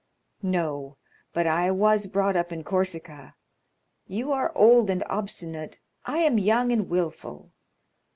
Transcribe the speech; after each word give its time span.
"No, 0.41 0.97
but 1.31 1.45
I 1.45 1.69
was 1.69 2.07
brought 2.07 2.35
up 2.35 2.51
in 2.51 2.63
Corsica; 2.63 3.35
you 4.07 4.31
are 4.31 4.51
old 4.57 4.89
and 4.89 5.03
obstinate, 5.07 5.77
I 6.07 6.17
am 6.21 6.39
young 6.39 6.71
and 6.71 6.89
wilful. 6.89 7.51